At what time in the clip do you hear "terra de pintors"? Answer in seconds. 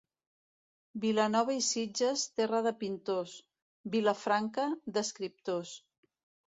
2.41-3.39